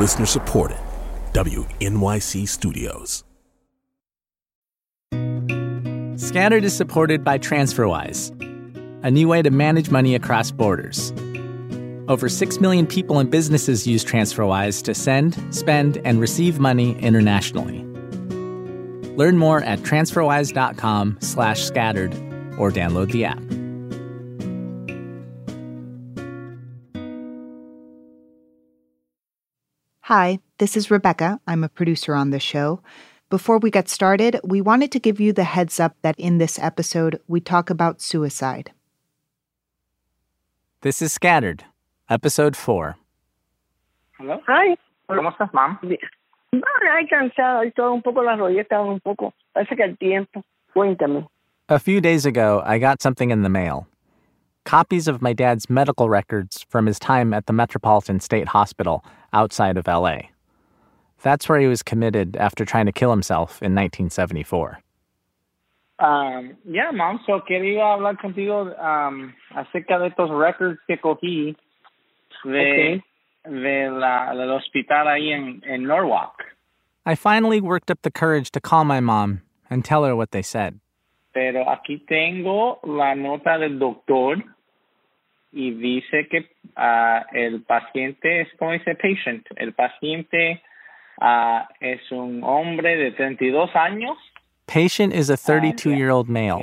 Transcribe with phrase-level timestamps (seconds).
[0.00, 0.78] Listener supported.
[1.34, 3.22] WNYC Studios.
[6.16, 8.30] Scattered is supported by TransferWise,
[9.04, 11.12] a new way to manage money across borders.
[12.08, 17.84] Over 6 million people and businesses use TransferWise to send, spend, and receive money internationally.
[19.16, 22.14] Learn more at transferwise.com slash scattered
[22.56, 23.59] or download the app.
[30.10, 31.38] Hi, this is Rebecca.
[31.46, 32.82] I'm a producer on this show.
[33.28, 36.58] Before we get started, we wanted to give you the heads up that in this
[36.58, 38.72] episode, we talk about suicide.
[40.80, 41.62] This is Scattered,
[42.08, 42.96] episode 4.
[44.18, 44.40] Hello.
[44.48, 44.76] Hi.
[45.08, 45.78] ¿Cómo estás, mom?
[45.80, 49.32] Ay, cansada y todo, un poco las rodillas un poco.
[49.54, 50.42] Parece que el tiempo.
[50.74, 51.28] Cuéntame.
[51.68, 53.86] A few days ago, I got something in the mail.
[54.70, 59.76] Copies of my dad's medical records from his time at the Metropolitan State Hospital outside
[59.76, 60.30] of LA.
[61.24, 64.78] That's where he was committed after trying to kill himself in 1974.
[65.98, 67.18] Um, yeah, mom.
[67.26, 71.56] So quería hablar contigo um, acerca de estos records que cogí
[72.44, 73.02] de,
[73.44, 76.44] de la, del hospital ahí en, en Norwalk.
[77.04, 80.42] I finally worked up the courage to call my mom and tell her what they
[80.42, 80.78] said.
[81.34, 84.36] Pero aquí tengo la nota del doctor
[85.52, 89.46] y dice que uh, el paciente es como dice patient.
[89.56, 90.62] El paciente
[91.20, 94.16] uh, es un hombre de 32 años.
[94.66, 96.62] Patient is a 32 year old male.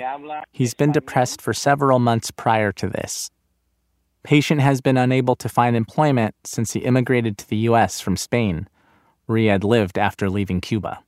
[0.53, 3.30] He's been depressed for several months prior to this.
[4.23, 7.99] Patient has been unable to find employment since he immigrated to the U.S.
[7.99, 8.67] from Spain,
[9.25, 11.03] where he had lived after leaving Cuba.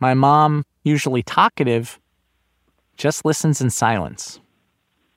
[0.00, 1.98] My mom, usually talkative,
[2.96, 4.40] just listens in silence,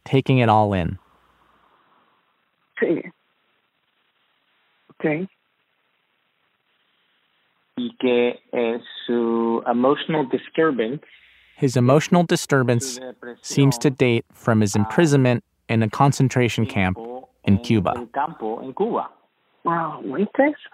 [0.05, 0.97] taking it all in.
[2.81, 3.01] Sí.
[4.89, 5.29] Ok.
[7.77, 11.01] y que eh, su emotional disturbance
[11.57, 12.99] His emotional disturbance
[13.41, 16.97] seems to date from his imprisonment in a concentration camp
[17.45, 17.93] in Cuba.
[17.95, 19.09] el campo en Cuba.
[19.63, 20.69] Wow, ¿viste eso?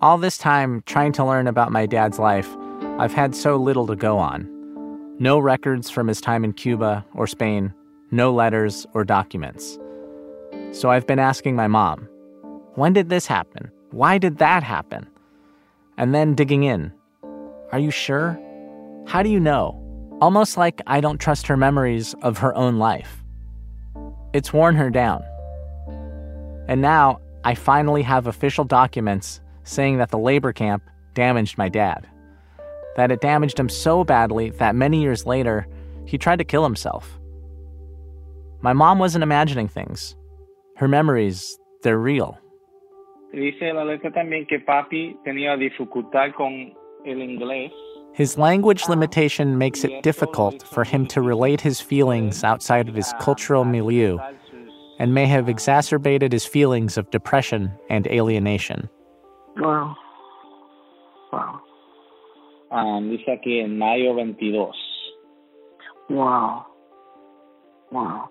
[0.00, 2.48] All this time trying to learn about my dad's life,
[2.98, 4.59] I've had so little to go on.
[5.22, 7.74] No records from his time in Cuba or Spain,
[8.10, 9.78] no letters or documents.
[10.72, 12.08] So I've been asking my mom,
[12.76, 13.70] when did this happen?
[13.90, 15.06] Why did that happen?
[15.98, 16.90] And then digging in.
[17.70, 18.40] Are you sure?
[19.06, 19.76] How do you know?
[20.22, 23.22] Almost like I don't trust her memories of her own life.
[24.32, 25.22] It's worn her down.
[26.66, 30.82] And now I finally have official documents saying that the labor camp
[31.12, 32.08] damaged my dad.
[32.96, 35.66] That it damaged him so badly that many years later,
[36.06, 37.18] he tried to kill himself.
[38.62, 40.16] My mom wasn't imagining things.
[40.76, 42.38] Her memories, they're real.
[43.32, 46.72] Dice la letra también que papi tenía dificultad con
[47.06, 47.70] el inglés.
[48.12, 53.12] His language limitation makes it difficult for him to relate his feelings outside of his
[53.20, 54.18] cultural milieu
[54.98, 58.88] and may have exacerbated his feelings of depression and alienation.
[59.56, 59.96] Wow.
[61.32, 61.60] Wow.
[62.70, 64.72] Um, dice aquí en mayo 22.
[66.08, 66.66] Wow.
[67.90, 68.28] Wow.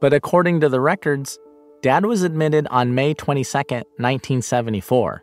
[0.00, 1.38] But according to the records,
[1.82, 5.22] Dad was admitted on May 22nd, 1974.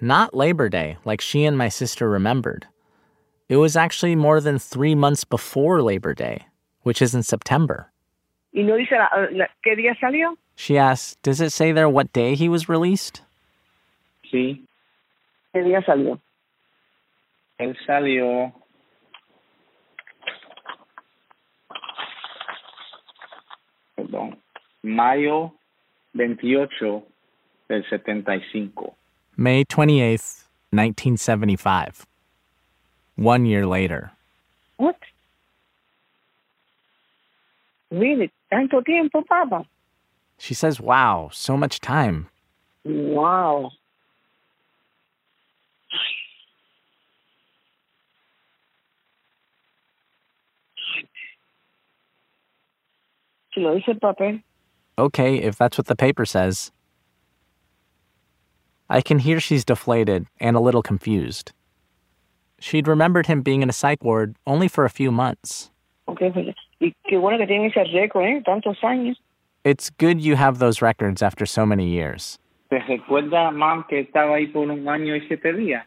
[0.00, 2.66] Not Labor Day, like she and my sister remembered.
[3.48, 6.46] It was actually more than three months before Labor Day,
[6.82, 7.90] which is in September.
[8.54, 10.36] ¿Y no dice la, la- qué día salió?
[10.54, 13.20] She asked, Does it say there what day he was released?
[14.32, 14.62] Sí,
[15.54, 16.20] ¿Qué día salió?
[17.58, 18.52] Él salió.
[23.96, 24.38] Perdón.
[24.82, 25.52] Mayo
[26.14, 27.02] 28
[27.68, 28.94] del 75.
[29.36, 32.06] May 28th, 1975.
[33.16, 34.12] One year later.
[34.76, 34.96] What?
[37.90, 38.30] Really?
[38.50, 39.66] ¿Tanto tiempo, papá?
[40.38, 42.28] She says, Wow, so much time.
[42.84, 43.72] Wow.
[53.54, 54.42] Si lo dice el papel.
[54.98, 56.72] Okay, if that's what the paper says.
[58.90, 61.52] I can hear she's deflated and a little confused.
[62.58, 65.70] She'd remembered him being in a psych ward only for a few months.
[66.06, 68.42] Ok, pues, y qué bueno que tiene ese récord, ¿eh?
[68.44, 69.16] Tantos años.
[69.62, 72.38] It's good you have those records after so many years.
[72.70, 75.84] ¿Te recuerda, mam, que estaba ahí por un año y siete días?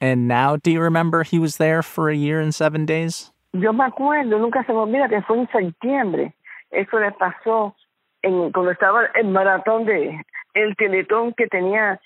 [0.00, 3.30] And now, do you remember he was there for a year and seven days?
[3.52, 6.34] Yo me acuerdo, nunca se me olvida que fue en septiembre,
[6.72, 7.74] Eso le pasó
[8.22, 10.20] en, cuando estaba el maratón de
[10.54, 11.98] el teletón que tenía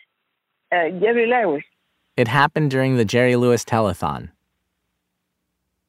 [0.73, 1.65] uh, Jerry Lewis.
[2.17, 4.31] It happened during the Jerry Lewis telethon.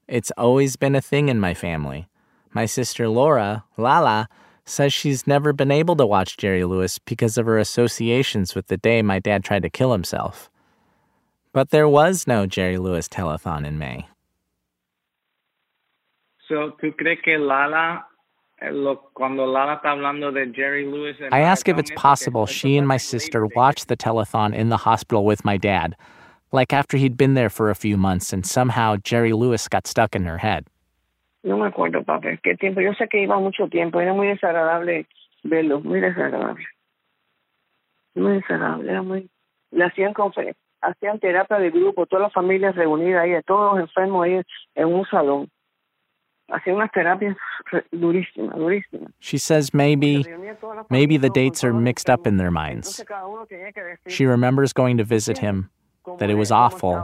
[0.07, 2.07] It's always been a thing in my family.
[2.53, 4.29] My sister Laura, Lala,
[4.65, 8.77] says she's never been able to watch Jerry Lewis because of her associations with the
[8.77, 10.49] day my dad tried to kill himself.
[11.53, 14.07] But there was no Jerry Lewis telethon in May.
[16.47, 18.05] So, ¿tú crees que Lala,
[18.61, 21.15] eh, lo, cuando Lala está hablando de Jerry Lewis?
[21.31, 25.25] I ask if it's possible she and my sister watched the telethon in the hospital
[25.25, 25.95] with my dad,
[26.51, 30.15] like after he'd been there for a few months and somehow Jerry Lewis got stuck
[30.15, 30.65] in her head.
[31.43, 32.81] No me acuerdo, papi, qué tiempo.
[32.81, 33.99] Yo sé que iba mucho tiempo.
[33.99, 35.05] Era muy desagradable
[35.43, 36.65] verlo, muy desagradable.
[38.15, 39.29] Muy desagradable, era muy...
[39.71, 44.25] Le hacían confer- hacían terapia de grupo, todas las familias reunidas ahí, todos los enfermos
[44.25, 44.41] ahí
[44.73, 45.49] en un salón.
[46.49, 47.35] Hacían unas terapias
[47.91, 49.11] durísimas, durísimas.
[49.19, 52.51] She says maybe, Se reunían todas las maybe the dates are mixed up in their
[52.51, 52.87] minds.
[52.87, 55.69] Entonces cada uno tenía que decir She remembers going to visit him,
[56.19, 57.03] that it was awful.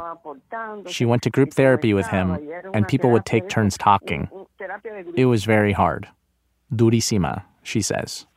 [0.88, 2.38] She went to group therapy with him,
[2.73, 4.29] and people would take turns talking.
[4.31, 5.17] un- un- terapia de grupo.
[5.17, 6.07] It was very hard.
[6.71, 8.27] Durísima, she says.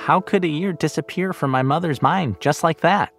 [0.00, 3.12] How could a year disappear from my mother's mind just like that?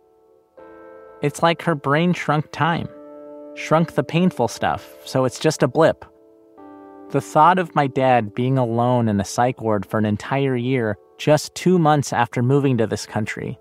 [1.21, 2.89] It's like her brain shrunk time,
[3.53, 6.03] shrunk the painful stuff, so it's just a blip.
[7.11, 10.97] The thought of my dad being alone in a psych ward for an entire year,
[11.19, 13.59] just two months after moving to this country,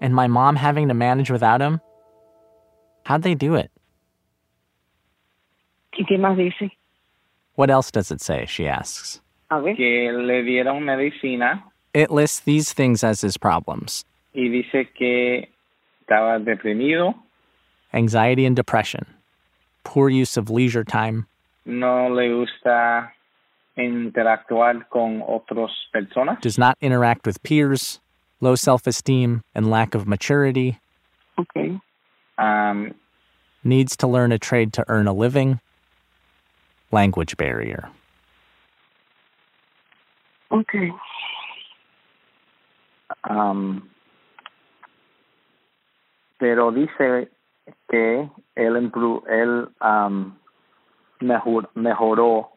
[0.00, 1.78] and my mom having to manage without him?
[3.04, 3.70] How'd they do it?
[5.92, 6.70] Qué más dice?
[7.54, 8.46] What else does it say?
[8.46, 9.20] She asks.
[9.50, 14.04] Que le dieron medicina It lists these things as his problems.
[14.34, 15.48] Y dice que
[16.08, 17.14] estaba deprimido,
[17.92, 19.04] anxiety and depression,
[19.84, 21.26] poor use of leisure time,
[21.66, 23.12] no le gusta
[23.76, 28.00] interactuar con otras personas, does not interact with peers,
[28.40, 30.78] low self esteem, and lack of maturity,
[31.38, 31.78] Okay.
[32.38, 32.94] um,
[33.62, 35.60] needs to learn a trade to earn a living,
[36.90, 37.90] language barrier.
[40.50, 40.90] Okay.
[43.28, 43.82] Um,
[46.38, 47.30] pero dice
[47.88, 48.90] que él,
[49.28, 50.34] él um,
[51.20, 52.50] mejor- mejoró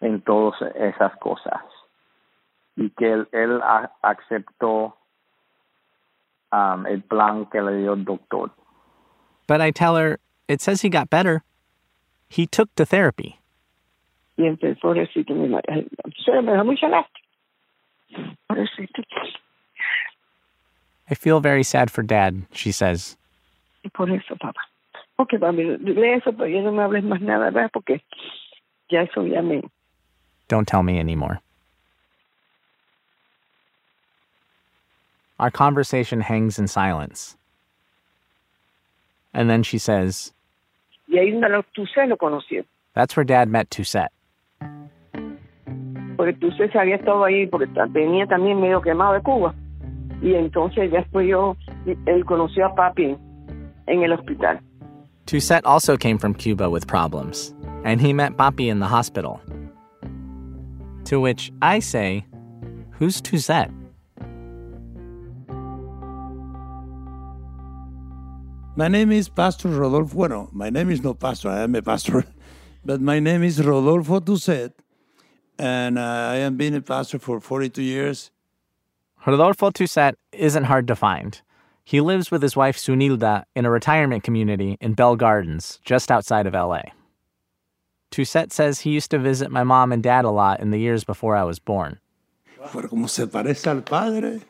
[0.00, 1.62] en todas esas cosas
[2.76, 4.96] y que él, él a- aceptó
[6.52, 8.50] um, el plan que le dio el doctor.
[9.48, 10.18] But I tell her,
[10.48, 11.42] it says he got better.
[12.28, 13.38] He took to therapy.
[14.38, 14.46] Y
[16.64, 17.20] mucha lástima.
[21.12, 23.18] I feel very sad for dad, she says.
[23.92, 24.62] Por eso, papá.
[25.18, 27.70] Ok, papi, lee eso, pero ya no me hables más nada, ¿verdad?
[27.70, 28.00] Porque
[28.88, 29.60] ya eso ya me...
[30.48, 31.40] Don't tell me anymore.
[35.38, 37.36] Our conversation hangs in silence.
[39.34, 40.32] And then she says,
[41.08, 42.64] Y ahí donde lo- conoció.
[42.94, 44.10] That's where dad met Toussaint.
[46.16, 49.54] Porque se había estado ahí, porque venía también medio quemado de Cuba.
[50.22, 51.56] Y entonces después yo,
[52.06, 53.16] él conoció a papi
[53.86, 54.60] en el hospital.
[55.26, 59.40] Toussaint also came from Cuba with problems, and he met Papi in the hospital.
[61.04, 62.24] To which I say,
[62.98, 63.72] Who's Toussaint?
[68.74, 70.14] My name is Pastor Rodolfo.
[70.14, 72.24] Bueno, my name is not Pastor, I am a pastor.
[72.84, 74.72] But my name is Rodolfo Toussaint.
[75.58, 78.30] And uh, I have been a pastor for 42 years.
[79.26, 81.40] Rodolfo Toussaint isn't hard to find.
[81.84, 86.46] He lives with his wife Sunilda in a retirement community in Bell Gardens, just outside
[86.46, 86.82] of LA.
[88.10, 91.04] Toussaint says he used to visit my mom and dad a lot in the years
[91.04, 91.98] before I was born.
[92.72, 94.40] Pero como se parece al padre.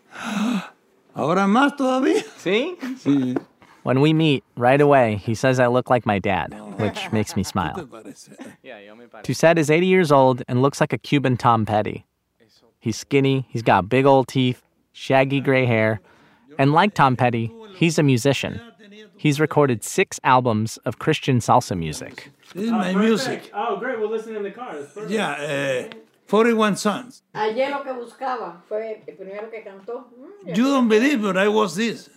[1.14, 2.22] Ahora más todavía.
[2.38, 2.76] See?
[2.96, 3.36] Sí.
[3.82, 7.42] When we meet, right away, he says I look like my dad, which makes me
[7.52, 7.74] smile.
[7.74, 8.30] parece?
[9.22, 12.04] Toussaint is 80 years old and looks like a Cuban Tom Petty.
[12.82, 14.60] He's skinny, he's got big old teeth,
[14.92, 16.00] shaggy gray hair,
[16.58, 18.60] and like Tom Petty, he's a musician.
[19.16, 22.32] He's recorded six albums of Christian salsa music.
[22.54, 23.52] This is my music.
[23.54, 24.00] Oh, great.
[24.00, 24.74] We'll listen in the car.
[24.74, 25.12] That's perfect.
[25.12, 25.96] Yeah, uh,
[26.26, 27.22] 41 songs.
[27.32, 30.06] Hallé lo que buscaba fue el primero que cantó.
[30.44, 32.10] Mm, You don't believe, but I was this.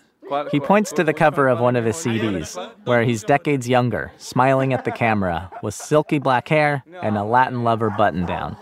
[0.51, 4.73] He points to the cover of one of his CDs, where he's decades younger, smiling
[4.73, 8.57] at the camera, with silky black hair and a Latin lover button down.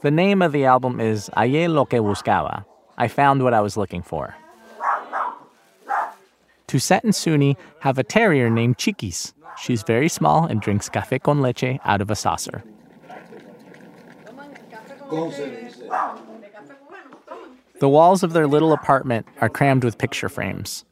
[0.00, 2.64] The name of the album is Hallé lo que buscaba.
[2.96, 4.36] I found what I was looking for.
[6.68, 9.32] Toussaint and Suni have a terrier named Chiquis.
[9.58, 12.62] She's very small and drinks café con leche out of a saucer.
[17.80, 20.84] The walls of their little apartment are crammed with picture frames.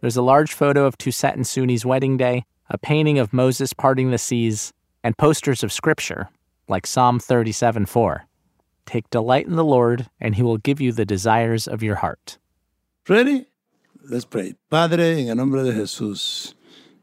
[0.00, 4.10] There's a large photo of Toussaint and Suni's wedding day, a painting of Moses parting
[4.10, 6.28] the seas, and posters of scripture,
[6.68, 8.26] like Psalm 37 4.
[8.86, 12.38] Take delight in the Lord, and he will give you the desires of your heart.
[13.08, 13.46] Ready?
[14.08, 14.54] Let's pray.
[14.70, 16.54] Padre, en el nombre de Jesús,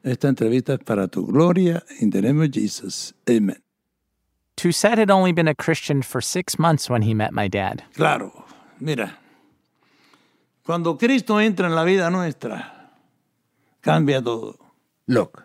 [0.03, 1.81] esta entrevista es para tu gloria.
[1.99, 3.13] In the name of Jesus.
[3.29, 3.61] Amen.
[4.55, 7.83] Toussaint had only been a Christian for six months when he met my dad.
[7.95, 8.45] Claro,
[8.79, 9.17] mira,
[10.63, 12.91] cuando Cristo entra en la vida nuestra,
[13.81, 14.57] cambia todo.
[15.07, 15.43] Look,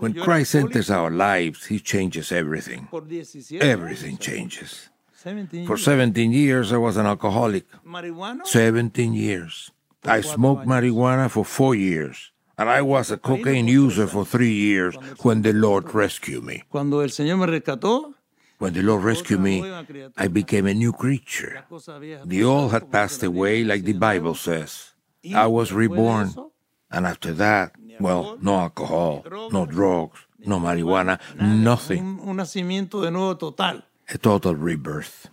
[0.00, 2.88] when Christ enters our lives, he changes everything.
[3.60, 4.88] Everything changes.
[5.22, 7.64] 17 For 17 years, I was an alcoholic.
[7.86, 9.70] Marihuana, 17 years.
[10.04, 12.32] I smoked marijuana for four years.
[12.58, 16.64] And I was a cocaine user for three years when the Lord rescued me.
[16.68, 18.14] cuando el Señor me rescató,
[18.58, 19.62] When the Lord rescued me,
[20.16, 21.64] I became a new creature.
[22.24, 24.92] The old had passed away, like the Bible says.
[25.34, 26.34] I was reborn.
[26.90, 32.20] And after that, well, no alcohol, no drugs, no marijuana, nothing.
[34.08, 34.52] Un, un nacimiento de nuevo total.
[34.52, 35.28] A total rebirth.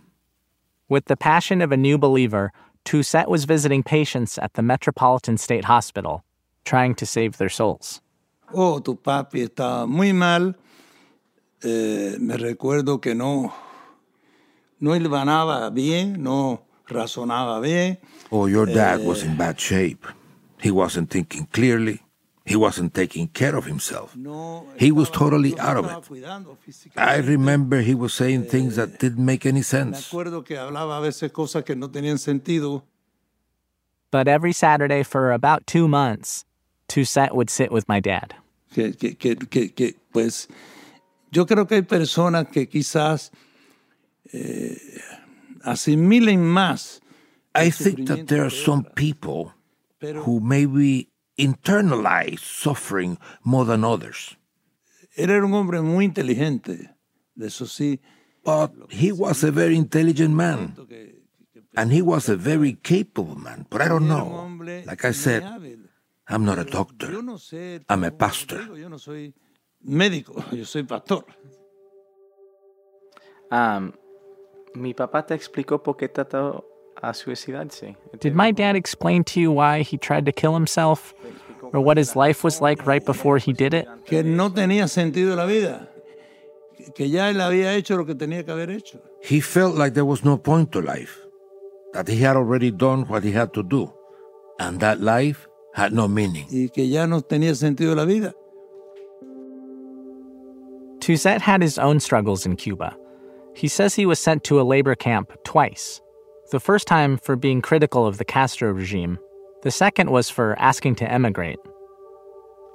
[0.88, 2.52] With the passion of a new believer,
[2.84, 6.24] Toussaint was visiting patients at the Metropolitan State Hospital,
[6.66, 8.02] trying to save their souls.
[8.54, 10.56] Oh, tu papi estaba muy mal.
[11.62, 13.54] Eh, me recuerdo que no,
[14.80, 17.98] no hilvanaba bien, no razonaba bien.
[18.32, 20.08] Oh, your dad was in bad shape.
[20.62, 22.02] He wasn't thinking clearly.
[22.50, 24.18] He wasn't taking care of himself.
[24.76, 26.98] He was totally out of it.
[26.98, 30.10] I remember he was saying things that didn't make any sense.
[30.10, 32.82] acuerdo que hablaba a veces cosas que no tenían sentido.
[34.10, 36.44] But every Saturday for about two months,
[36.88, 38.34] Toussaint would sit with my dad.
[38.74, 40.48] Que, que, que, que, que, pues
[41.32, 43.30] yo creo que hay personas que quizás
[44.34, 44.76] eh,
[45.64, 47.00] asimilen más
[47.54, 49.54] I think that there are some people
[50.02, 51.10] who maybe
[51.40, 54.38] internalize suffering more than others.
[55.16, 56.96] Él era un hombre muy inteligente,
[57.36, 58.00] de eso sí.
[58.44, 60.76] But he was a very intelligent man.
[61.76, 63.66] And he was a very capable man.
[63.70, 64.50] But I don't know.
[64.86, 65.44] Like I said.
[66.32, 67.12] I'm not a doctor.
[67.90, 68.60] I'm a pastor.
[68.60, 68.98] digo, Yo no
[69.82, 71.26] médico, yo soy pastor.
[73.52, 73.92] Um,
[74.76, 76.69] mi papá te explicó por qué trató
[77.02, 77.96] Uh, a suicidarse.
[78.20, 81.14] Did my dad explain to you why he tried to kill himself?
[81.72, 83.88] Or what his life was like right before he did it?
[84.06, 85.88] Que no tenía sentido la vida,
[86.76, 89.00] que- que ya él había hecho lo que tenía que haber hecho.
[89.22, 91.20] He felt like there was no point to life,
[91.94, 93.94] that he had already done what he had to do,
[94.60, 96.48] and that life had no meaning.
[96.52, 98.34] y que ya no tenía sentido la vida.
[101.00, 102.96] Toussaint had his own struggles in Cuba.
[103.56, 106.02] He says he was sent to a labor camp twice.
[106.52, 109.20] The first time for being critical of the Castro regime,
[109.62, 111.60] the second was for asking to emigrate.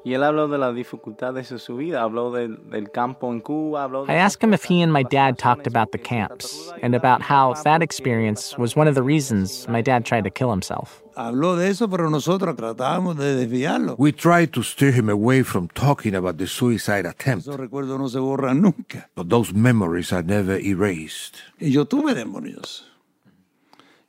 [0.06, 3.84] Y él habló de las dificultades de su vida, habló del, del campo en Cuba,
[3.84, 6.94] habló de I asked him if he and my dad talked about the camps and
[6.94, 11.02] about how that experience was one of the reasons my dad tried to kill himself.
[11.16, 13.96] Habló de eso, pero nosotros tratábamos de desviarlo.
[13.98, 18.08] We tried to steer him away from talking about the suicide attempt, Esos recuerdos no
[18.08, 19.08] se borran nunca.
[19.16, 21.36] but those memories are never erased.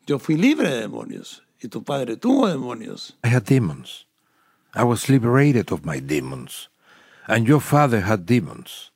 [0.06, 0.18] Y yo tuve demonios.
[0.18, 1.44] Yo fui libre de demonios.
[1.62, 3.16] Y tu padre tuvo demonios.
[3.24, 4.06] I had demons.
[4.74, 6.70] I was liberated of my demons.
[7.28, 8.92] And your father had demons.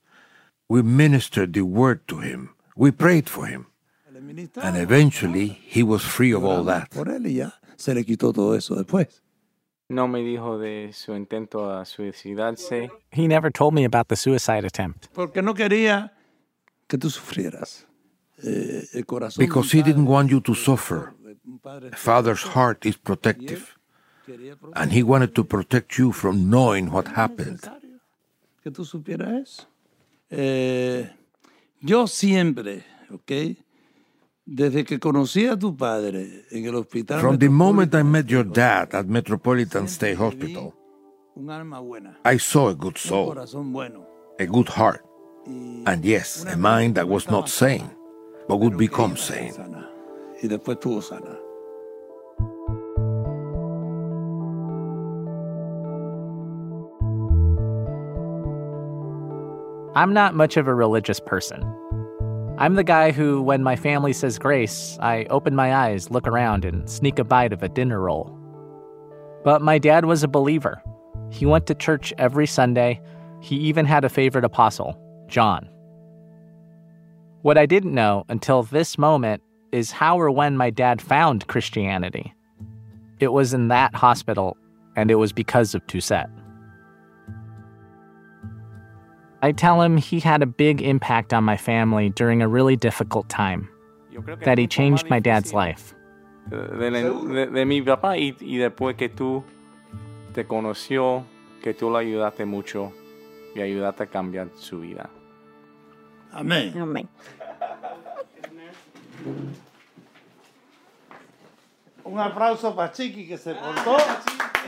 [0.67, 2.49] We ministered the word to him.
[2.75, 3.67] We prayed for him.
[4.61, 6.89] And eventually he was free of all that.
[6.91, 9.21] Por él y ya se le quitó todo eso después.
[9.89, 12.91] No me dijo de su intento a suicidarse.
[13.11, 15.07] He never told me about the suicide attempt.
[15.13, 16.13] Porque no quería
[16.87, 17.87] que tú sufrieras.
[19.37, 21.13] Because he didn't want you to suffer.
[21.91, 23.75] A father's heart is protective.
[24.75, 27.59] And he wanted to protect you from knowing what happened.
[28.61, 29.67] que tú supieras eso.
[30.29, 31.09] Eh,
[31.81, 33.57] yo siempre, ¿ok?
[34.45, 37.19] Desde que conocí a tu padre en el hospital.
[37.19, 40.73] From the moment I met your dad at Metropolitan State Hospital,
[41.35, 43.37] Un alma buena, I saw a good soul,
[44.39, 45.01] a good heart,
[45.45, 47.89] and yes, a mind that was not sane,
[48.49, 49.53] but would become sane.
[59.95, 61.63] I'm not much of a religious person.
[62.57, 66.65] I'm the guy who, when my family says grace, I open my eyes, look around,
[66.65, 68.35] and sneak a bite of a dinner roll.
[69.43, 70.81] But my dad was a believer.
[71.29, 72.99] He went to church every Sunday.
[73.41, 75.69] He even had a favorite apostle, John.
[77.41, 79.41] What I didn't know until this moment
[79.71, 82.33] is how or when my dad found Christianity.
[83.19, 84.57] It was in that hospital,
[84.95, 86.29] and it was because of Toussaint.
[89.41, 93.29] I tell him he had a big impact on my family during a really difficult
[93.29, 93.69] time,
[94.43, 95.93] that he changed my dad's life.
[96.49, 99.43] De, de- de mi papá y, y después que tú
[100.33, 101.23] te conoció,
[101.61, 102.91] que tú lo ayudaste mucho
[103.55, 105.09] y ayudaste a cambiar su vida.
[106.33, 106.73] Amén.
[106.77, 107.07] Amén.
[112.05, 113.97] Un aplauso para Chiqui que se portó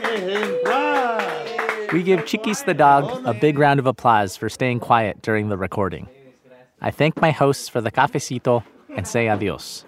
[0.02, 1.22] ejemplar.
[1.92, 5.56] We give Chiquis the dog a big round of applause for staying quiet during the
[5.56, 6.08] recording.
[6.80, 8.64] I thank my hosts for the cafecito
[8.96, 9.84] and say adios.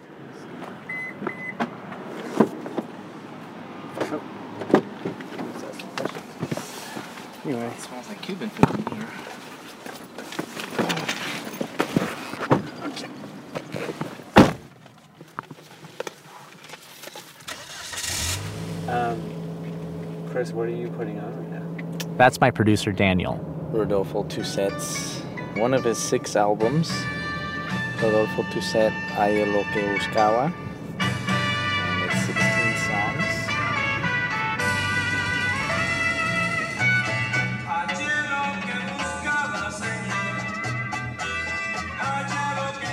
[7.45, 9.14] Anyway, it smells like Cuban food in here.
[18.89, 22.07] Um, Chris, what are you putting on right now?
[22.17, 23.37] That's my producer, Daniel.
[23.73, 25.21] Rodolfo Toussaint's
[25.57, 26.93] one of his six albums.
[28.03, 30.53] Rodolfo Toussaint, Hay lo que buscaba.
[31.01, 33.35] And it's 16 songs.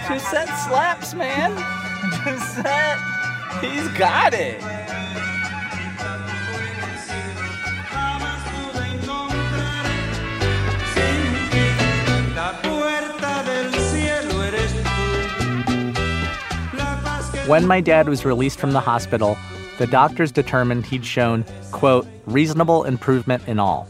[0.07, 1.51] Toussaint slaps, man.
[2.23, 2.99] Toussaint,
[3.61, 4.80] he's got it.
[17.47, 19.35] When my dad was released from the hospital,
[19.79, 23.89] the doctors determined he'd shown, quote, reasonable improvement in all.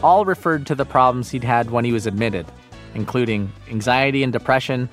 [0.00, 2.46] All referred to the problems he'd had when he was admitted,
[2.94, 4.88] including anxiety and depression,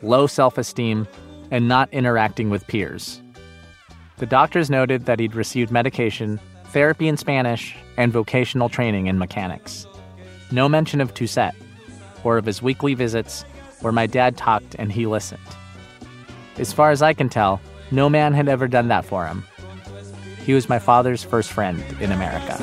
[0.00, 1.08] low self esteem,
[1.50, 3.20] and not interacting with peers.
[4.18, 9.88] The doctors noted that he'd received medication, therapy in Spanish, and vocational training in mechanics.
[10.52, 11.54] No mention of Toussaint,
[12.22, 13.44] or of his weekly visits,
[13.80, 15.42] where my dad talked and he listened.
[16.58, 19.44] As far as I can tell, no man had ever done that for him.
[20.44, 22.56] He was my father's first friend in America.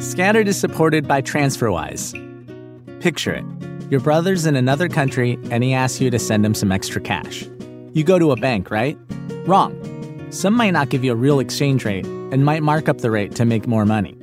[0.00, 3.00] Scattered is supported by TransferWise.
[3.00, 3.44] Picture it.
[3.90, 7.48] Your brother's in another country and he asks you to send him some extra cash.
[7.92, 8.98] You go to a bank, right?
[9.46, 9.89] Wrong.
[10.30, 13.34] Some might not give you a real exchange rate and might mark up the rate
[13.34, 14.14] to make more money.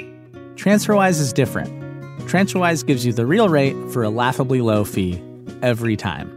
[0.56, 1.70] TransferWise is different.
[2.22, 5.22] TransferWise gives you the real rate for a laughably low fee
[5.62, 6.34] every time.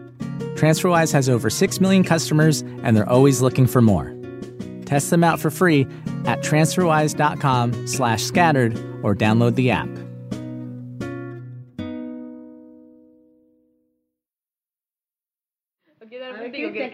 [0.57, 4.15] TransferWise has over 6 million customers and they're always looking for more.
[4.87, 5.87] Test them out for free
[6.27, 9.89] at transferwise.com slash scattered or download the app.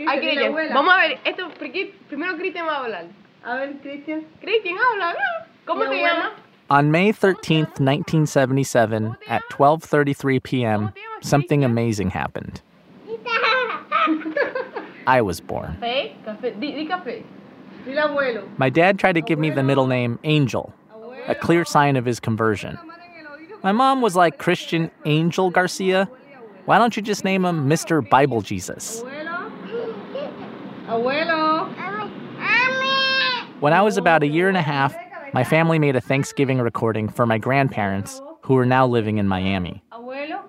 [0.06, 3.06] Ay, Cristian, vamos a ver, esto, porque primero Cristian va a hablar.
[3.44, 4.24] A ver, Cristian.
[4.40, 5.46] Cristian, habla, habla.
[5.66, 6.32] ¿Cómo te llamas?
[6.68, 10.92] On May 13th, 1977, at 12:33 p.m.,
[11.22, 12.60] something amazing happened.
[15.06, 15.76] I was born.
[15.80, 17.22] Café, café, di, di café.
[17.84, 18.48] Dile abuelo.
[18.58, 20.72] My dad tried to give me the middle name Angel,
[21.28, 22.76] a clear sign of his conversion.
[23.62, 26.08] My mom was like Christian Angel Garcia.
[26.64, 28.08] Why don't you just name him Mr.
[28.08, 29.04] Bible Jesus?
[30.88, 31.68] Abuelo.
[33.60, 34.94] When I was about a year and a half,
[35.32, 39.82] my family made a Thanksgiving recording for my grandparents, who are now living in Miami.
[39.92, 40.42] Abuelo.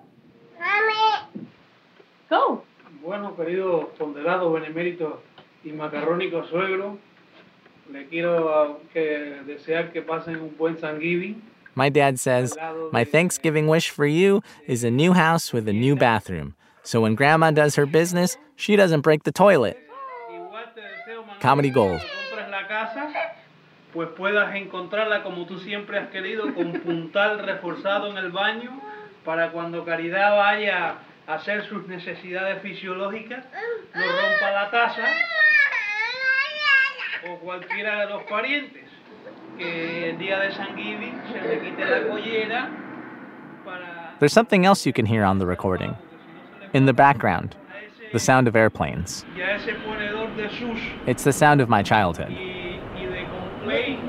[2.30, 2.62] Go.
[3.04, 5.22] Bueno, querido ponderado, benemérito
[5.64, 7.00] y macarrónico suegro,
[7.92, 11.42] le quiero ah, que desear que pasen un buen Thanksgiving.
[11.74, 12.56] My dad says,
[12.92, 16.56] My Thanksgiving wish for you is a new house with a new bathroom.
[16.84, 19.78] So when grandma does her business, she doesn't break the toilet.
[21.42, 22.02] Comedy gold.
[22.50, 23.10] la casa,
[23.94, 28.82] pues puedas encontrarla como tú siempre has querido, con puntal reforzado en el baño,
[29.26, 30.96] para cuando Caridad vaya
[31.28, 33.44] a hacer sus necesidades fisiológicas,
[33.94, 35.04] no rompa la taza,
[37.30, 38.86] o cualquiera de los parientes,
[39.58, 42.70] que el día de San Giving se le quite la collera
[43.66, 44.16] para...
[44.20, 45.96] There's something else you can hear on the recording.
[46.74, 47.56] In the background,
[48.14, 49.26] the sound of airplanes.
[49.36, 52.30] y a ese ponedor de sus It's the sound of my childhood.
[52.30, 54.00] y, y de complain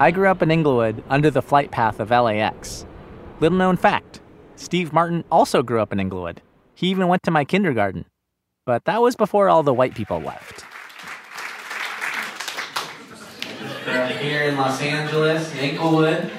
[0.00, 2.86] I grew up in Inglewood under the flight path of LAX.
[3.40, 4.20] Little known fact
[4.56, 6.40] Steve Martin also grew up in Inglewood.
[6.74, 8.04] He even went to my kindergarten.
[8.66, 10.64] But that was before all the white people left.
[14.20, 16.30] here in Los Angeles, Inglewood.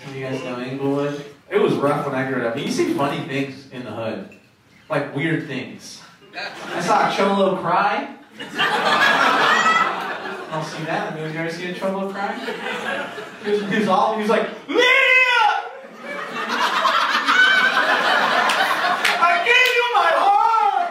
[0.00, 1.24] Some of you guys know Inglewood.
[1.50, 2.56] It was rough when I grew up.
[2.56, 4.28] You see funny things in the hood,
[4.88, 6.00] like weird things.
[6.36, 8.14] I saw a cholo cry.
[8.38, 11.12] I don't see that.
[11.12, 12.34] Have you ever seen a cholo cry?
[13.44, 14.78] He was, he was all, he was like, Lydia!
[19.18, 20.90] I gave you my heart!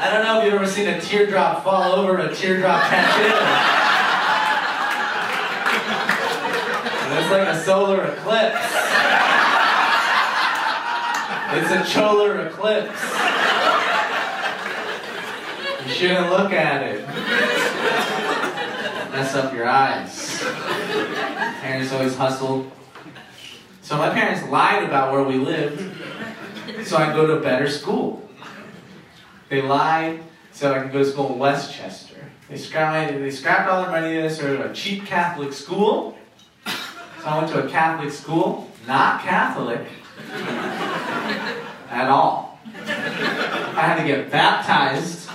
[0.00, 3.75] I don't know if you've ever seen a teardrop fall over a teardrop tattoo.
[7.26, 8.66] It's like a solar eclipse.
[11.50, 13.02] It's a cholar eclipse.
[15.82, 17.04] You shouldn't look at it.
[19.10, 20.40] Mess up your eyes.
[21.62, 22.70] Parents always hustled.
[23.82, 25.82] So my parents lied about where we lived
[26.84, 28.22] so I go to a better school.
[29.48, 32.30] They lied so I could go to school in Westchester.
[32.48, 36.15] They scrapped, they scrapped all their money to sort of a cheap Catholic school.
[37.26, 39.84] I went to a Catholic school, not Catholic
[41.90, 42.60] at all.
[42.86, 45.28] I had to get baptized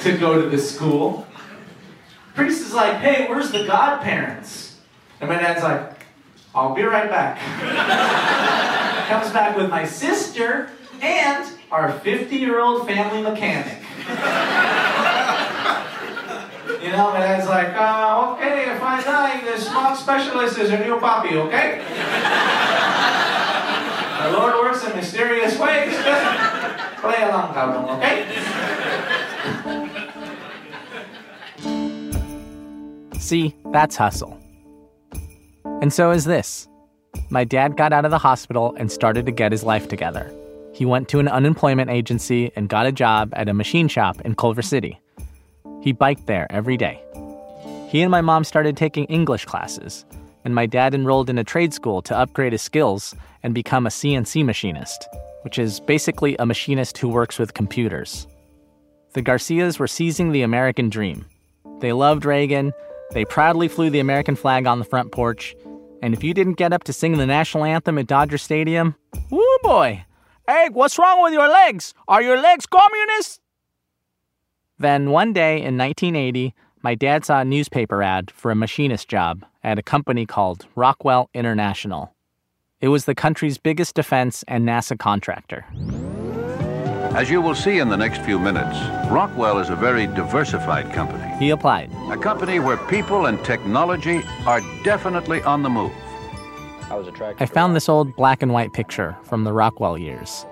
[0.00, 1.26] to go to this school.
[2.34, 4.80] Priest is like, hey, where's the godparents?
[5.20, 6.06] And my dad's like,
[6.54, 7.38] I'll be right back.
[9.08, 10.70] Comes back with my sister
[11.02, 13.82] and our 50 year old family mechanic.
[16.82, 18.57] You know, my dad's like, uh, okay,
[18.98, 21.78] I die, the smog specialist is a new puppy, okay?
[24.24, 25.94] the Lord works in mysterious ways.
[27.00, 28.26] Play along, cabrón, okay?
[33.20, 34.36] See, that's hustle.
[35.80, 36.66] And so is this.
[37.30, 40.28] My dad got out of the hospital and started to get his life together.
[40.74, 44.34] He went to an unemployment agency and got a job at a machine shop in
[44.34, 45.00] Culver City.
[45.82, 47.00] He biked there every day.
[47.88, 50.04] He and my mom started taking English classes,
[50.44, 53.90] and my dad enrolled in a trade school to upgrade his skills and become a
[53.90, 55.08] CNC machinist,
[55.40, 58.26] which is basically a machinist who works with computers.
[59.14, 61.24] The Garcias were seizing the American dream.
[61.80, 62.74] They loved Reagan,
[63.12, 65.56] they proudly flew the American flag on the front porch,
[66.02, 68.96] and if you didn't get up to sing the national anthem at Dodger Stadium,
[69.30, 70.04] woo boy!
[70.46, 71.94] Hey, what's wrong with your legs?
[72.06, 73.40] Are your legs communist?
[74.78, 79.44] Then one day in 1980, my dad saw a newspaper ad for a machinist job
[79.64, 82.14] at a company called Rockwell International.
[82.80, 85.64] It was the country's biggest defense and NASA contractor.
[87.16, 88.78] As you will see in the next few minutes,
[89.10, 91.34] Rockwell is a very diversified company.
[91.38, 91.90] He applied.
[92.10, 95.92] A company where people and technology are definitely on the move.
[96.90, 97.42] I was attracted.
[97.42, 100.46] I found this old black and white picture from the Rockwell years.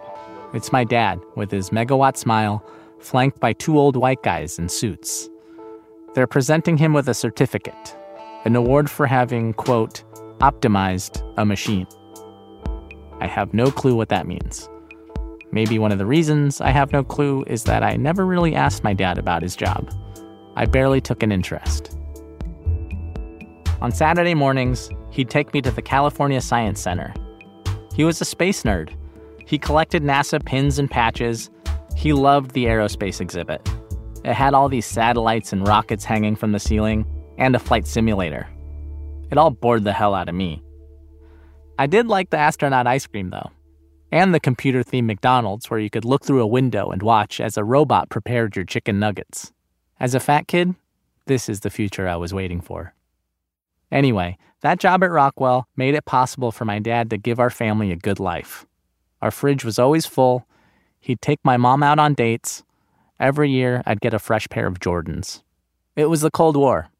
[0.54, 2.64] It's my dad with his megawatt smile,
[2.98, 5.28] flanked by two old white guys in suits.
[6.16, 7.94] They're presenting him with a certificate,
[8.46, 10.02] an award for having, quote,
[10.38, 11.86] optimized a machine.
[13.20, 14.66] I have no clue what that means.
[15.52, 18.82] Maybe one of the reasons I have no clue is that I never really asked
[18.82, 19.92] my dad about his job.
[20.54, 21.98] I barely took an interest.
[23.82, 27.12] On Saturday mornings, he'd take me to the California Science Center.
[27.94, 28.88] He was a space nerd.
[29.46, 31.50] He collected NASA pins and patches.
[31.94, 33.60] He loved the aerospace exhibit.
[34.26, 37.06] It had all these satellites and rockets hanging from the ceiling,
[37.38, 38.48] and a flight simulator.
[39.30, 40.64] It all bored the hell out of me.
[41.78, 43.52] I did like the astronaut ice cream, though,
[44.10, 47.56] and the computer themed McDonald's where you could look through a window and watch as
[47.56, 49.52] a robot prepared your chicken nuggets.
[50.00, 50.74] As a fat kid,
[51.26, 52.94] this is the future I was waiting for.
[53.92, 57.92] Anyway, that job at Rockwell made it possible for my dad to give our family
[57.92, 58.66] a good life.
[59.22, 60.48] Our fridge was always full.
[60.98, 62.64] He'd take my mom out on dates,
[63.18, 65.40] Every year, I'd get a fresh pair of Jordans.
[65.96, 66.90] It was the Cold War,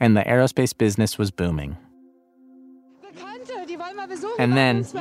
[0.00, 1.76] and the aerospace business was booming.
[4.38, 4.98] And then, so,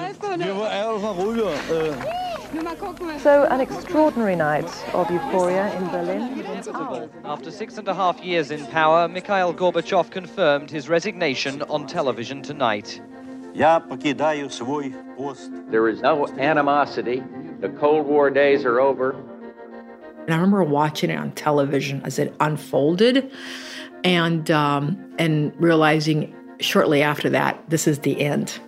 [3.49, 6.43] an extraordinary night of euphoria in Berlin.
[7.23, 12.41] After six and a half years in power, Mikhail Gorbachev confirmed his resignation on television
[12.41, 13.01] tonight.
[13.53, 13.81] There
[15.87, 17.23] is no animosity.
[17.61, 19.15] The Cold War days are over.
[20.25, 23.31] And I remember watching it on television as it unfolded
[24.03, 28.59] and, um, and realizing shortly after that, this is the end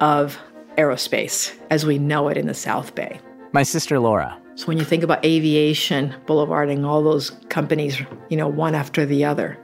[0.00, 0.38] of
[0.76, 3.20] aerospace as we know it in the South Bay.
[3.52, 4.38] My sister Laura.
[4.54, 9.24] So when you think about aviation, boulevarding, all those companies, you know, one after the
[9.24, 9.58] other,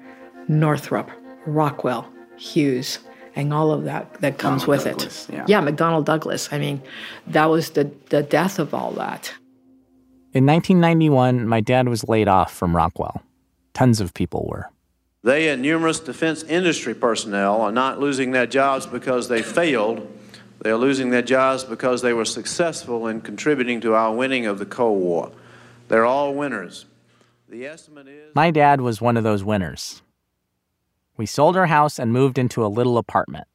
[0.48, 1.10] Northrop,
[1.46, 2.98] Rockwell, Hughes,
[3.36, 5.34] and all of that that comes McDonnell with Douglas, it.
[5.34, 5.44] yeah.
[5.46, 6.48] yeah, McDonnell Douglas.
[6.52, 6.82] I mean,
[7.28, 9.32] that was the, the death of all that.
[10.38, 13.24] In 1991, my dad was laid off from Rockwell.
[13.74, 14.70] Tons of people were.
[15.24, 20.06] They and numerous defense industry personnel are not losing their jobs because they failed.
[20.60, 24.60] They are losing their jobs because they were successful in contributing to our winning of
[24.60, 25.32] the Cold War.
[25.88, 26.86] They're all winners.
[27.48, 30.02] The estimate is My dad was one of those winners.
[31.16, 33.48] We sold our house and moved into a little apartment.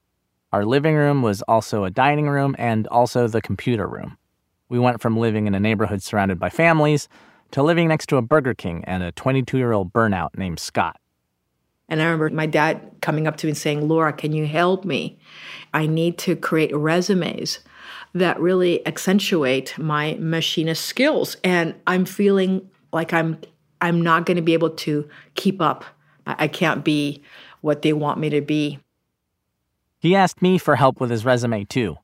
[0.52, 4.18] Our living room was also a dining room and also the computer room.
[4.74, 7.08] We went from living in a neighborhood surrounded by families
[7.52, 11.00] to living next to a Burger King and a 22 year old burnout named Scott.
[11.88, 14.84] And I remember my dad coming up to me and saying, Laura, can you help
[14.84, 15.20] me?
[15.76, 17.60] I need to create resumes
[18.16, 21.38] that really accentuate my machinist skills.
[21.44, 23.38] And I'm feeling like I'm
[23.80, 25.86] I'm not going to be able to keep up.
[26.26, 27.22] I, I can't be
[27.62, 28.80] what they want me to be.
[30.00, 32.00] He asked me for help with his resume, too.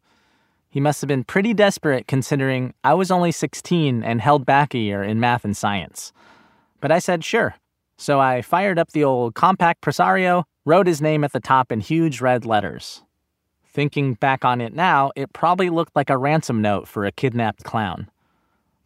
[0.70, 4.78] He must have been pretty desperate considering I was only 16 and held back a
[4.78, 6.14] year in math and science.
[6.80, 7.56] But I said sure.
[7.98, 11.80] So I fired up the old Compaq Presario, wrote his name at the top in
[11.80, 13.02] huge red letters.
[13.66, 17.64] Thinking back on it now, it probably looked like a ransom note for a kidnapped
[17.64, 18.10] clown.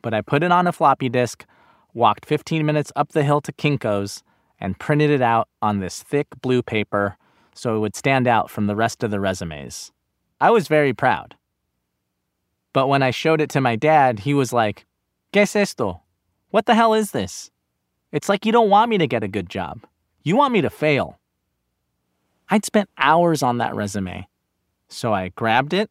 [0.01, 1.45] But I put it on a floppy disk,
[1.93, 4.23] walked 15 minutes up the hill to Kinko's,
[4.59, 7.17] and printed it out on this thick blue paper
[7.53, 9.91] so it would stand out from the rest of the resumes.
[10.39, 11.35] I was very proud.
[12.73, 14.85] But when I showed it to my dad, he was like,
[15.31, 16.01] ¿Qué es esto?
[16.49, 17.51] What the hell is this?
[18.11, 19.85] It's like you don't want me to get a good job.
[20.23, 21.19] You want me to fail.
[22.49, 24.27] I'd spent hours on that resume.
[24.87, 25.89] So I grabbed it,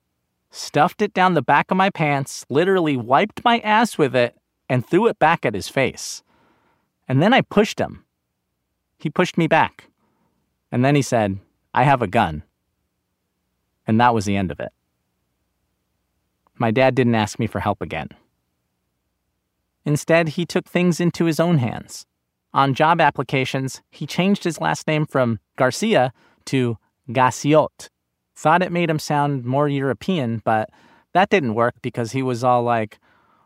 [0.50, 4.36] stuffed it down the back of my pants, literally wiped my ass with it,
[4.68, 6.22] and threw it back at his face.
[7.08, 8.04] And then I pushed him.
[8.98, 9.88] He pushed me back.
[10.70, 11.38] And then he said,
[11.74, 12.44] I have a gun.
[13.86, 14.72] And that was the end of it.
[16.62, 18.10] My dad didn't ask me for help again.
[19.84, 22.06] Instead, he took things into his own hands.
[22.54, 26.12] On job applications, he changed his last name from Garcia
[26.44, 27.88] to Gaciot.
[28.36, 30.70] Thought it made him sound more European, but
[31.14, 33.00] that didn't work because he was all like,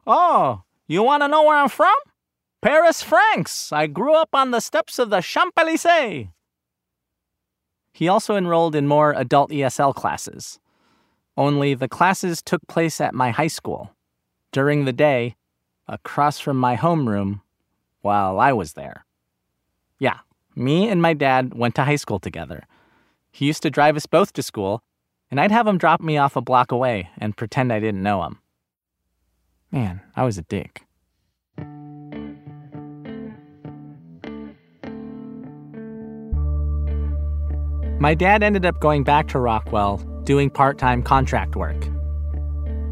[0.07, 1.97] Oh, you want to know where I'm from?
[2.61, 3.73] Paris, France.
[3.73, 6.27] I grew up on the steps of the Champs Elysees.
[7.95, 10.59] He also enrolled in more adult ESL classes.
[11.37, 13.91] Only the classes took place at my high school,
[14.53, 15.37] during the day,
[15.87, 17.43] across from my homeroom,
[18.01, 19.05] while I was there.
[19.99, 20.21] Yeah,
[20.55, 22.65] me and my dad went to high school together.
[23.31, 24.83] He used to drive us both to school,
[25.31, 28.23] and I'd have him drop me off a block away and pretend I didn't know
[28.23, 28.39] him.
[29.71, 30.87] Man, I was a dick.
[37.99, 41.89] My dad ended up going back to Rockwell, doing part time contract work.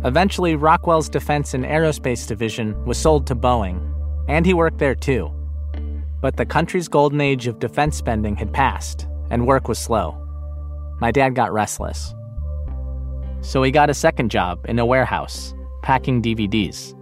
[0.05, 3.81] Eventually, Rockwell's defense and aerospace division was sold to Boeing,
[4.29, 5.31] and he worked there too.
[6.23, 10.17] But the country's golden age of defense spending had passed, and work was slow.
[11.01, 12.15] My dad got restless.
[13.41, 16.95] So he got a second job in a warehouse, packing DVDs.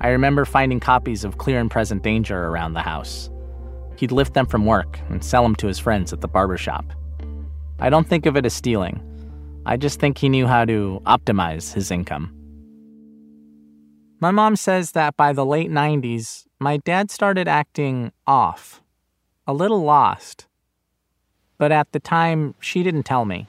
[0.00, 3.30] I remember finding copies of Clear and Present Danger around the house.
[3.96, 6.84] He'd lift them from work and sell them to his friends at the barber shop.
[7.78, 9.00] I don't think of it as stealing.
[9.68, 12.32] I just think he knew how to optimize his income.
[14.20, 18.80] My mom says that by the late 90s, my dad started acting off,
[19.44, 20.46] a little lost.
[21.58, 23.48] But at the time, she didn't tell me.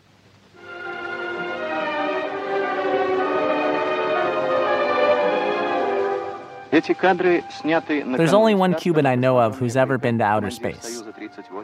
[8.18, 11.04] There's only one Cuban I know of who's ever been to outer space.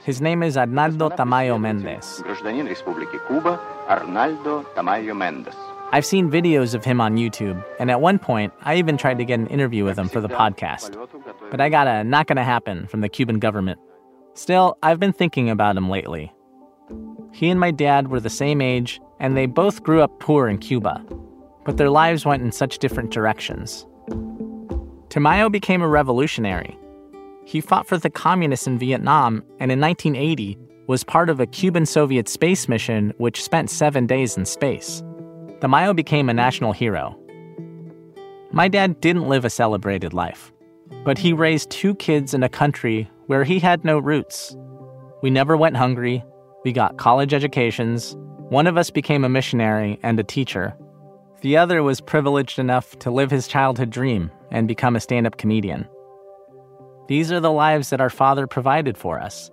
[0.03, 2.21] His name is Arnaldo Tamayo Mendez.
[5.91, 9.25] I've seen videos of him on YouTube, and at one point, I even tried to
[9.25, 10.97] get an interview with him for the podcast.
[11.49, 13.79] But I got a not gonna happen from the Cuban government.
[14.35, 16.31] Still, I've been thinking about him lately.
[17.31, 20.59] He and my dad were the same age, and they both grew up poor in
[20.59, 21.03] Cuba.
[21.65, 23.87] But their lives went in such different directions.
[25.09, 26.77] Tamayo became a revolutionary.
[27.45, 31.85] He fought for the communists in Vietnam and in 1980 was part of a Cuban
[31.85, 35.01] Soviet space mission which spent seven days in space.
[35.59, 37.17] Tamayo became a national hero.
[38.51, 40.51] My dad didn't live a celebrated life,
[41.05, 44.55] but he raised two kids in a country where he had no roots.
[45.21, 46.23] We never went hungry,
[46.65, 48.15] we got college educations,
[48.49, 50.75] one of us became a missionary and a teacher.
[51.41, 55.37] The other was privileged enough to live his childhood dream and become a stand up
[55.37, 55.87] comedian.
[57.13, 59.51] These are the lives that our father provided for us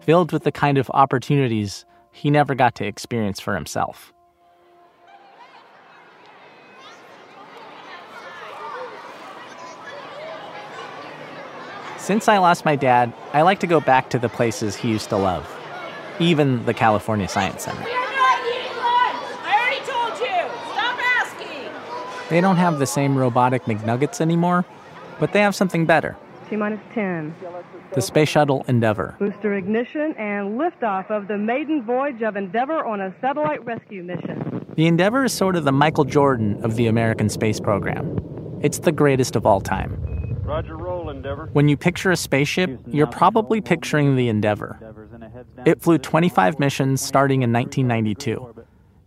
[0.00, 4.14] filled with the kind of opportunities he never got to experience for himself.
[11.98, 15.10] Since I lost my dad, I like to go back to the places he used
[15.10, 15.46] to love,
[16.18, 17.84] even the California Science Center.
[22.30, 24.64] They don't have the same robotic McNuggets anymore,
[25.20, 26.16] but they have something better
[26.48, 27.34] T minus 10.
[27.92, 29.16] the Space Shuttle Endeavour.
[29.18, 34.64] Booster ignition and liftoff of the maiden voyage of Endeavour on a satellite rescue mission.
[34.76, 38.18] The Endeavour is sort of the Michael Jordan of the American space program.
[38.62, 40.02] It's the greatest of all time.
[40.44, 41.48] Roger, roll, Endeavour.
[41.52, 44.78] When you picture a spaceship, you're probably picturing the Endeavour.
[45.64, 48.54] It flew 25 missions starting in 1992.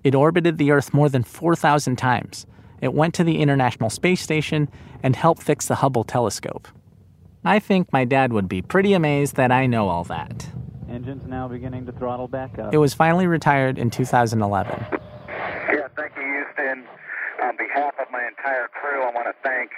[0.03, 2.45] It orbited the Earth more than 4,000 times.
[2.81, 4.69] It went to the International Space Station
[5.03, 6.67] and helped fix the Hubble telescope.
[7.45, 10.47] I think my dad would be pretty amazed that I know all that.
[10.89, 12.73] Engines now beginning to throttle back up.
[12.73, 14.85] It was finally retired in 2011.
[14.91, 16.83] Yeah, thank you, Houston.
[17.43, 19.71] On behalf of my entire crew, I want to thank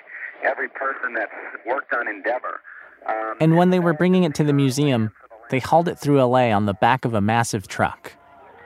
[0.43, 1.31] every person that's
[1.67, 2.61] worked on Endeavour.
[3.07, 5.11] Um, And when they were bringing it to the museum,
[5.49, 8.13] they hauled it through LA on the back of a massive truck.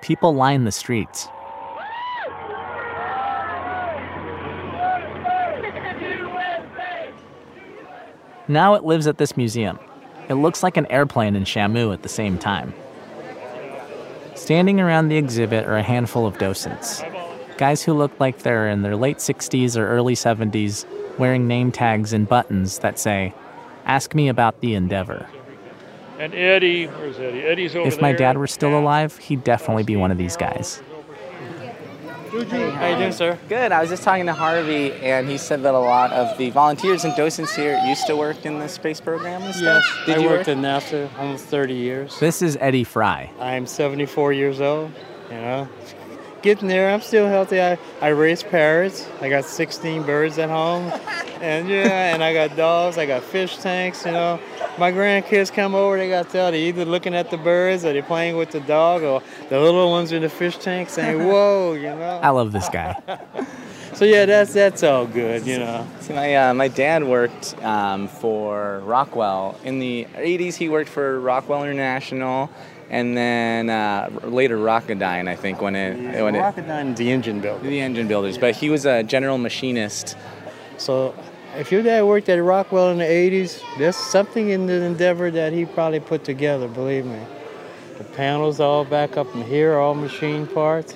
[0.02, 1.28] People lined the streets.
[8.48, 9.80] Now it lives at this museum.
[10.30, 12.74] It looks like an airplane in Shamu at the same time.
[14.36, 17.04] Standing around the exhibit are a handful of docents.
[17.58, 20.86] Guys who look like they're in their late 60s or early 70s,
[21.18, 23.34] wearing name tags and buttons that say,
[23.86, 25.28] Ask me about the Endeavour.
[26.20, 27.42] And Eddie, where's Eddie?
[27.42, 28.20] Eddie's over If my there.
[28.20, 30.82] dad were still alive, he'd definitely be one of these guys.
[32.44, 33.40] Hey, how you doing, sir?
[33.48, 33.72] Good.
[33.72, 37.06] I was just talking to Harvey, and he said that a lot of the volunteers
[37.06, 40.06] and docents here used to work in the space program and Yes, stuff.
[40.06, 40.58] Did I you worked work?
[40.58, 42.20] at NASA almost 30 years.
[42.20, 43.30] This is Eddie Fry.
[43.40, 44.92] I'm 74 years old.
[45.30, 45.70] You know,
[46.42, 46.94] getting there.
[46.94, 47.62] I'm still healthy.
[47.62, 49.08] I, I raise parrots.
[49.22, 50.92] I got 16 birds at home,
[51.42, 52.98] and yeah, and I got dogs.
[52.98, 54.06] I got fish tanks.
[54.06, 54.40] You know,
[54.78, 55.98] my grandkids come over.
[55.98, 56.52] They got to tell.
[56.52, 59.90] They either looking at the birds or they playing with the dog, or the little
[59.92, 62.20] ones in the fish tank saying, "Whoa," you know.
[62.22, 62.96] I love this guy.
[63.94, 65.48] So yeah, that's that's all good.
[65.48, 65.88] You know.
[66.02, 70.56] See, my uh, my dad worked um, for Rockwell in the 80s.
[70.56, 72.50] He worked for Rockwell International,
[72.90, 77.66] and then uh, later Rocketdyne, I think, when it when it Rocketdyne, the engine builder.
[77.66, 78.38] the engine builders.
[78.38, 80.18] But he was a general machinist.
[80.78, 81.16] So
[81.58, 85.54] if your dad worked at Rockwell in the 80s, there's something in the Endeavour that
[85.54, 87.20] he probably put together, believe me.
[87.98, 90.96] The panels all back up in here, all machine parts.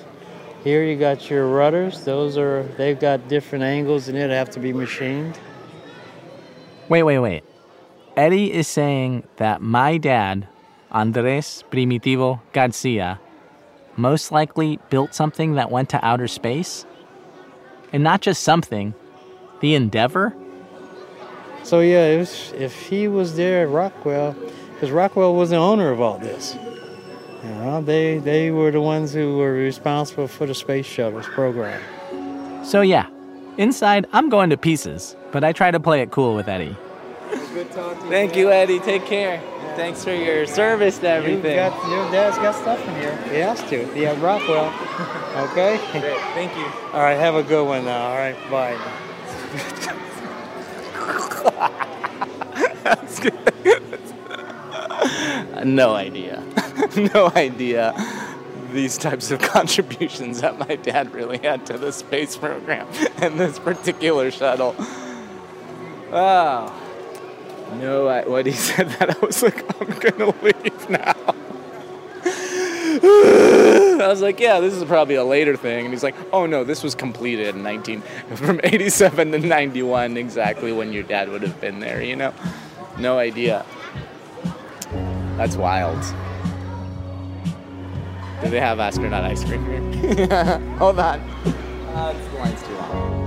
[0.62, 2.04] Here you got your rudders.
[2.04, 5.38] Those are, they've got different angles and it, have to be machined.
[6.90, 7.44] Wait, wait, wait.
[8.16, 10.46] Eddie is saying that my dad,
[10.90, 13.18] Andres Primitivo Garcia,
[13.96, 16.84] most likely built something that went to outer space?
[17.92, 18.94] And not just something,
[19.60, 20.34] the Endeavour?
[21.62, 24.34] So yeah, it was, if he was there at Rockwell,
[24.74, 26.56] because Rockwell was the owner of all this.
[27.44, 31.80] You know, they, they were the ones who were responsible for the space shuttles program.
[32.64, 33.06] So, yeah,
[33.56, 36.76] inside I'm going to pieces, but I try to play it cool with Eddie.
[38.08, 38.80] Thank you, Eddie.
[38.80, 39.40] Take care.
[39.76, 41.56] Thanks for your service to everything.
[41.56, 43.16] You've got, your dad's got stuff in here.
[43.28, 43.98] He has to.
[43.98, 44.72] Yeah, Rockwell.
[45.30, 45.78] Okay?
[45.92, 46.20] Great.
[46.34, 46.64] Thank you.
[46.92, 48.08] All right, have a good one now.
[48.08, 49.96] All right, bye.
[52.84, 53.34] That's good.
[55.64, 56.42] no idea.
[57.14, 57.94] no idea
[58.72, 62.86] these types of contributions that my dad really had to the space program
[63.16, 64.74] and this particular shuttle.
[66.10, 66.76] Wow.
[67.74, 71.14] No, I, when he said that, I was like, I'm gonna leave now.
[72.92, 75.84] I was like, yeah, this is probably a later thing.
[75.84, 78.00] And he's like, oh no, this was completed in 19,
[78.34, 82.34] from 87 to 91, exactly when your dad would have been there, you know?
[82.98, 83.64] No idea.
[85.36, 86.02] That's wild.
[88.42, 89.80] Do they have astronaut ice cream here?
[90.78, 91.20] Hold on.
[91.20, 93.20] Uh, the line's too long.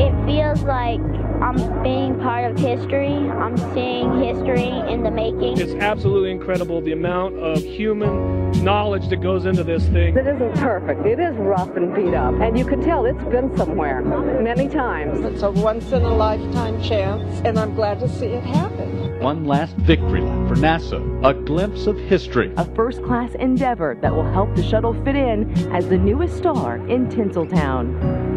[0.00, 1.11] It feels like
[1.42, 3.12] I'm being part of history.
[3.12, 5.58] I'm seeing history in the making.
[5.58, 10.16] It's absolutely incredible the amount of human knowledge that goes into this thing.
[10.16, 11.04] It isn't perfect.
[11.04, 12.32] It is rough and beat up.
[12.40, 14.02] And you can tell it's been somewhere
[14.40, 15.24] many times.
[15.24, 19.18] It's a once in a lifetime chance, and I'm glad to see it happen.
[19.18, 22.52] One last victory lap for NASA, a glimpse of history.
[22.56, 26.76] A first class endeavor that will help the shuttle fit in as the newest star
[26.88, 28.31] in Tinseltown.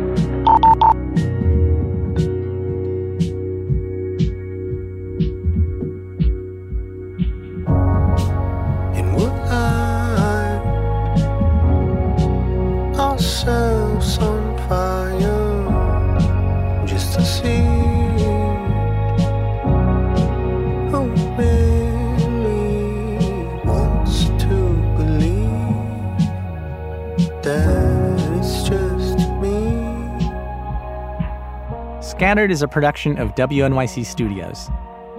[32.35, 34.69] Scattered is a production of WNYC Studios.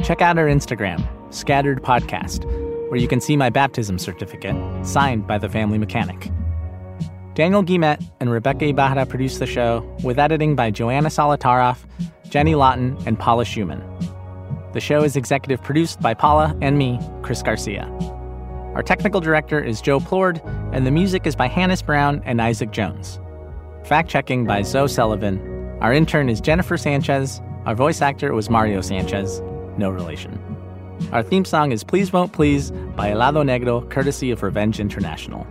[0.03, 1.03] Check out our Instagram,
[1.33, 2.45] Scattered Podcast,
[2.91, 4.55] where you can see my baptism certificate,
[4.85, 6.31] signed by the family mechanic.
[7.33, 11.87] Daniel Guimet and Rebecca Ibarra produced the show, with editing by Joanna Solotaroff,
[12.29, 13.83] Jenny Lawton, and Paula Szuchman.
[14.75, 17.87] The show is executive produced by Paula and me, Chris Garcia.
[18.75, 20.45] Our technical director is Joe Plourde,
[20.75, 23.19] and the music is by Hannis Brown and Isaac Jones.
[23.87, 25.56] Fact checking by Zoe Sullivan.
[25.81, 27.43] Our intern is Jennifer Sanchez.
[27.67, 29.43] Our voice actor was Mario Sanchez,
[29.77, 30.41] no relation.
[31.13, 35.47] Our theme song is Please Won't Please by Helado Negro, courtesy of Revenge International.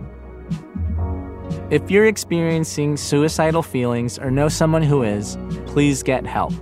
[1.70, 6.52] If you're experiencing suicidal feelings or know someone who is, please get help.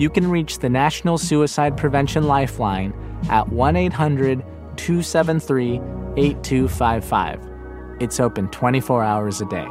[0.00, 2.92] You can reach the National Suicide Prevention Lifeline
[3.30, 4.44] at 1 800
[4.76, 5.74] 273
[6.16, 7.48] 8255.
[8.00, 9.66] It's open 24 hours a day.